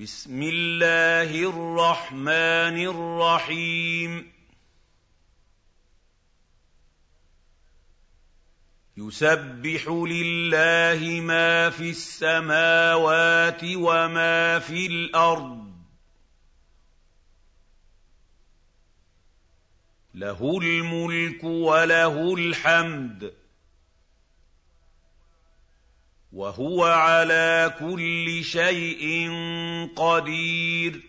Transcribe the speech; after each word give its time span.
بسم 0.00 0.42
الله 0.42 1.48
الرحمن 1.48 2.76
الرحيم. 2.86 4.32
يسبح 8.96 9.88
لله 9.88 11.20
ما 11.20 11.70
في 11.70 11.90
السماوات 11.90 13.60
وما 13.64 14.58
في 14.58 14.86
الأرض. 14.86 15.72
له 20.14 20.58
الملك 20.62 21.44
وله 21.44 22.34
الحمد. 22.34 23.45
وهو 26.36 26.84
على 26.84 27.74
كل 27.80 28.44
شيء 28.44 29.30
قدير. 29.96 31.00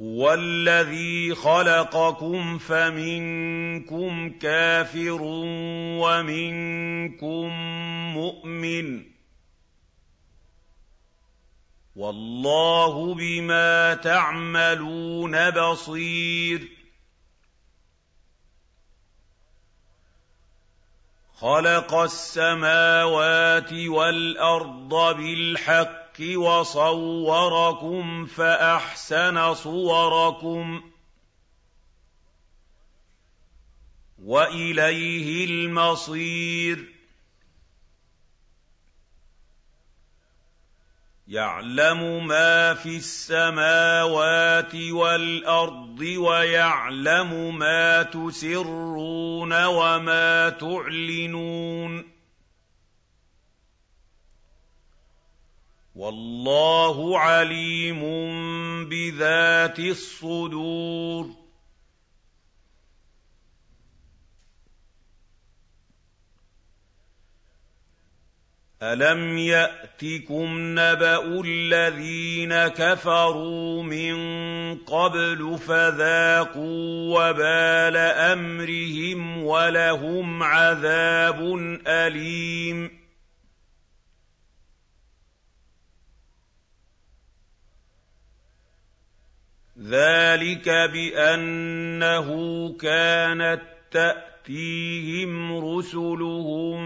هو 0.00 0.34
الذي 0.34 1.34
خلقكم 1.34 2.58
فمنكم 2.58 4.30
كافر 4.30 5.18
ومنكم 6.02 7.48
مؤمن. 8.14 9.04
والله 11.96 13.14
بما 13.14 13.94
تعملون 13.94 15.50
بصير. 15.50 16.83
خلق 21.40 21.94
السماوات 21.94 23.72
والأرض 23.72 25.16
بالحق 25.16 26.20
وصوركم 26.36 28.26
فأحسن 28.26 29.54
صوركم 29.54 30.82
وإليه 34.22 35.44
المصير 35.44 36.93
يَعْلَمُ 41.28 42.26
مَا 42.26 42.74
فِي 42.74 42.96
السَّمَاوَاتِ 42.96 44.74
وَالْأَرْضِ 44.74 46.00
وَيَعْلَمُ 46.00 47.58
مَا 47.58 48.02
تُسِرُّونَ 48.02 49.64
وَمَا 49.64 50.48
تُعْلِنُونَ. 50.48 52.10
وَاللَّهُ 55.94 57.18
عَلِيمٌ 57.18 58.00
بِذَاتِ 58.88 59.78
الصُّدُورِ. 59.78 61.43
أَلَمْ 68.84 69.38
يَأْتِكُمْ 69.38 70.58
نَبَأُ 70.78 71.42
الَّذِينَ 71.46 72.68
كَفَرُوا 72.68 73.82
مِن 73.82 74.14
قَبْلُ 74.78 75.58
فَذَاقُوا 75.58 77.18
وَبَالَ 77.18 77.96
أَمْرِهِمْ 77.96 79.44
وَلَهُمْ 79.44 80.42
عَذَابٌ 80.42 81.40
أَلِيمٌ 81.86 82.90
ذَٰلِكَ 89.80 90.68
بِأَنَّهُ 90.68 92.28
كَانَت 92.80 93.62
تَّأْتِيهِمْ 93.94 95.58
رُسُلُهُم 95.64 96.78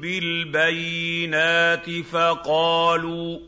بِالْبَيِّنَاتِ 0.00 1.90
فَقَالُوا 1.90 3.38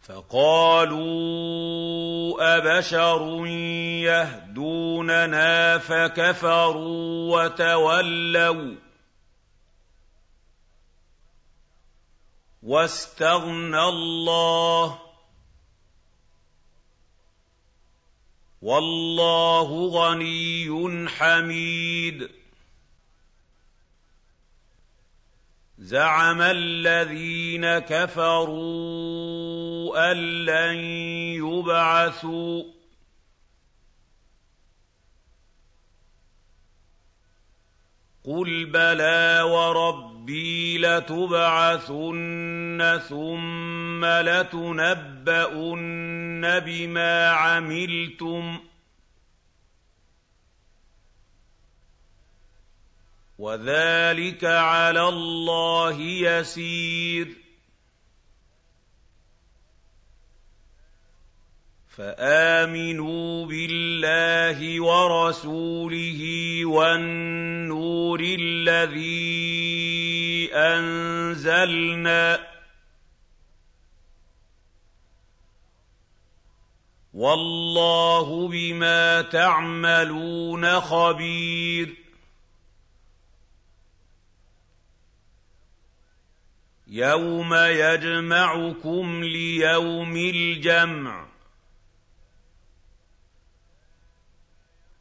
فَقَالُوا 0.00 1.04
أَبَشَرٌ 2.56 3.46
يَهْدُونَنَا 4.06 5.78
فَكَفَرُوا 5.78 7.36
وَتَوَلَّوْا 7.36 8.74
وَاسْتَغْنَى 12.62 13.82
اللَّهُ 13.82 15.03
وَاللَّهُ 18.64 19.68
غَنِيٌّ 19.88 21.08
حَمِيدٌ. 21.08 22.28
زَعَمَ 25.78 26.40
الَّذِينَ 26.40 27.78
كَفَرُوا 27.78 28.52
أَن 30.12 30.16
لَّن 30.44 30.74
يُبْعَثُوا 31.44 32.62
ۚ. 32.62 32.66
قُلْ 38.24 38.64
بَلَىٰ 38.66 39.42
وَرَبِّي 39.42 40.78
لَتُبْعَثُنَّ 40.78 42.00
ثُمَّ 43.08 44.04
لَتُنَبَّؤُنَّ 44.04 45.84
بِمَا 46.66 47.28
عَمِلْتُمْ 47.30 48.58
ۚ 48.58 48.60
وَذَٰلِكَ 53.38 54.44
عَلَى 54.44 55.08
اللَّهِ 55.08 56.00
يَسِيرٌ 56.00 57.28
فَآمِنُوا 61.96 63.46
بِاللَّهِ 63.46 64.80
وَرَسُولِهِ 64.80 66.20
وَالنُّورِ 66.64 68.20
الَّذِي 68.40 69.34
أَنزَلْنَا 70.54 72.36
ۚ 72.36 72.53
وَاللَّهُ 77.14 78.48
بِمَا 78.48 79.22
تَعْمَلُونَ 79.22 80.80
خَبِيرٌ. 80.80 81.96
يَوْمَ 86.86 87.54
يَجْمَعُكُمْ 87.54 89.24
لِيَوْمِ 89.24 90.16
الْجَمْعِ. 90.16 91.26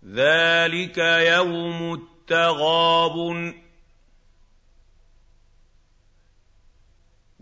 ذَٰلِكَ 0.05 0.97
يَوْمُ 0.97 1.93
التَّغَابُنِ 1.93 3.51
ۗ. 3.51 3.72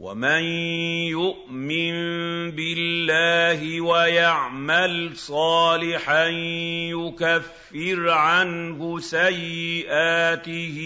وَمَن 0.01 0.43
يُؤْمِن 1.13 1.93
بِاللَّهِ 2.57 3.81
وَيَعْمَلْ 3.81 5.17
صَالِحًا 5.17 6.25
يُكَفِّرْ 6.89 8.09
عَنْهُ 8.09 8.99
سَيِّئَاتِهِ 8.99 10.77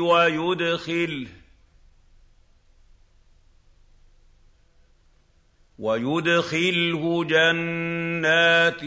وَيُدْخِلْهُ 0.00 1.43
وَيُدْخِلْهُ 5.78 7.24
جَنَّاتٍ 7.24 8.80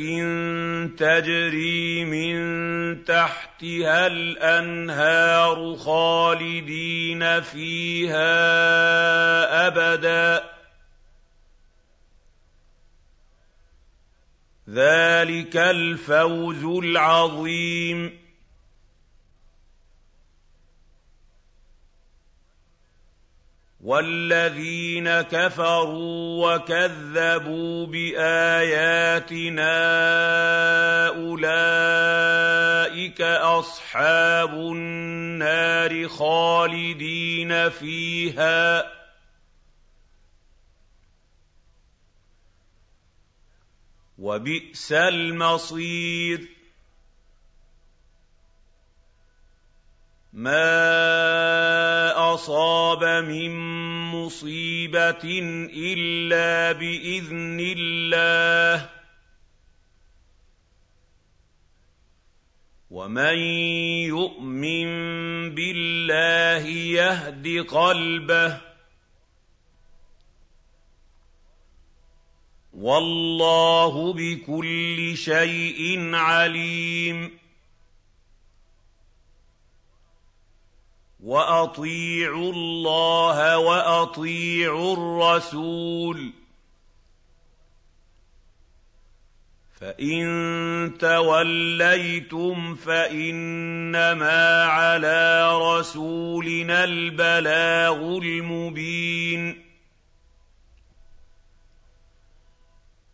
تَجْرِي 0.99 2.05
مِن 2.05 3.03
تَحْتِهَا 3.05 4.07
الْأَنْهَارُ 4.07 5.75
خَالِدِينَ 5.75 7.41
فِيهَا 7.41 8.27
أَبَدًا 9.67 10.37
ۚ. 10.39 10.43
ذَٰلِكَ 14.69 15.57
الْفَوْزُ 15.57 16.63
الْعَظِيمُ. 16.63 18.26
وَالَّذِينَ 23.87 25.07
كَفَرُوا 25.31 26.55
وَكَذَّبُوا 26.55 27.85
بِآيَاتِنَا 27.87 29.75
أُولَٰئِكَ 31.07 33.21
أَصْحَابُ 33.21 34.53
النَّارِ 34.53 36.07
خَالِدِينَ 36.07 37.69
فِيهَا 37.69 38.81
ۖ 38.81 38.85
وَبِئْسَ 44.17 44.91
الْمَصِيرُ 44.91 46.47
مَا 50.33 51.46
أَصَابَ 52.37 53.03
مِن 53.25 53.51
مُّصِيبَةٍ 54.11 55.25
إِلَّا 55.73 56.71
بِإِذْنِ 56.79 57.57
اللَّهِ 57.77 58.85
ۗ. 58.85 58.89
وَمَن 62.89 63.37
يُؤْمِن 64.13 64.87
بِاللَّهِ 65.55 66.67
يَهْدِ 66.69 67.65
قَلْبَهُ 67.69 68.57
ۚ. 68.57 68.61
وَاللَّهُ 72.73 74.13
بِكُلِّ 74.13 75.17
شَيْءٍ 75.17 76.13
عَلِيمٌ. 76.15 77.46
وَأَطِيعُوا 81.27 82.53
اللَّهَ 82.53 83.57
وَأَطِيعُوا 83.57 84.93
الرَّسُولَ 84.93 86.17
ۚ. 86.17 86.33
فَإِن 89.79 90.97
تَوَلَّيْتُمْ 90.99 92.75
فَإِنَّمَا 92.75 94.63
عَلَىٰ 94.63 95.59
رَسُولِنَا 95.61 96.83
الْبَلَاغُ 96.83 98.17
الْمُبِينُ. 98.17 99.63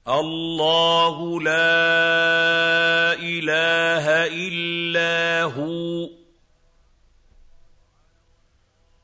اللَّهُ 0.08 1.42
لَا 1.42 3.14
إِلَٰهَ 3.14 4.28
إِلَّا 4.28 5.44
هُوَ. 5.44 6.23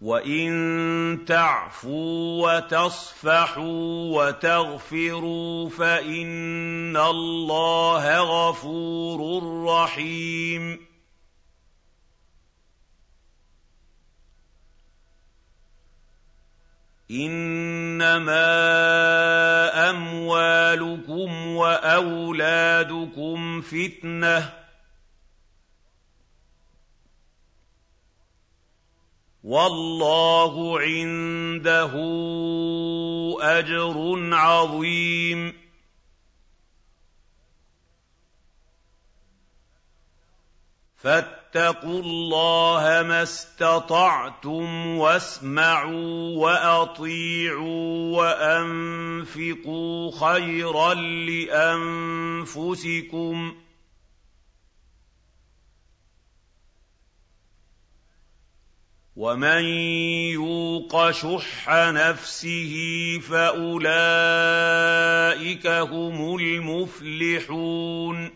وَإِن 0.00 1.24
تَعْفُوا 1.28 2.56
وَتَصْفَحُوا 2.56 4.16
وَتَغْفِرُوا 4.16 5.68
فَإِنَّ 5.68 6.96
اللَّهَ 6.96 8.18
غَفُورٌ 8.18 9.20
رَّحِيمٌ 9.68 10.80
إِنَّمَا 17.10 18.50
أَمْوَالُكُمْ 19.90 21.46
وَأَوْلَادُكُمْ 21.56 23.40
فِتْنَةٌ 23.60 24.60
وَاللَّهُ 29.44 30.80
عِندَهُ 30.80 31.92
أَجْرٌ 33.40 33.94
عَظِيمٌ. 34.34 35.52
فَاتَّقُوا 40.96 42.00
اللَّهَ 42.00 43.02
مَا 43.08 43.22
اسْتَطَعْتُمْ 43.22 44.86
وَاسْمَعُوا 44.98 46.36
وَأَطِيعُوا 46.36 48.16
وَأَنفِقُوا 48.18 50.10
خَيْرًا 50.10 50.94
لِّأَنفُسِكُمْ 52.44 53.50
ۗ 53.50 53.54
وَمَن 59.20 59.64
يُوقَ 60.32 61.10
شُحَّ 61.10 61.68
نَفْسِهِ 61.68 62.74
فَأُولَٰئِكَ 63.28 63.86
هُمُ 65.66 66.36
الْمُفْلِحُونَ 66.36 68.30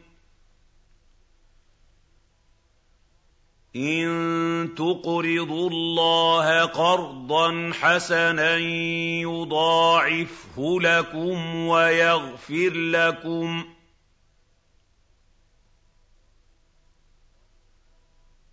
إِن 3.77 4.75
تُقْرِضُوا 4.77 5.71
اللَّهَ 5.71 6.65
قَرْضًا 6.65 7.71
حَسَنًا 7.81 8.57
يُضَاعِفْهُ 9.25 10.81
لَكُمْ 10.81 11.67
وَيَغْفِرْ 11.67 12.73
لَكُمْ 12.75 13.63
ۚ 13.63 13.67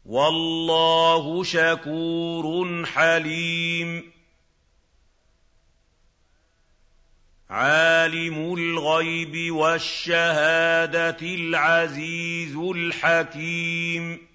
وَاللَّهُ 0.05 1.43
شَكُورٌ 1.43 2.85
حَلِيمٌ. 2.85 4.11
عَالِمُ 7.49 8.53
الْغَيْبِ 8.53 9.55
وَالشَّهَادَةِ 9.55 11.17
الْعَزِيزُ 11.21 12.55
الْحَكِيمُ. 12.55 14.30